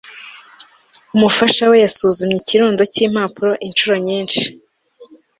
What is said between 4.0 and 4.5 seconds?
nyinshi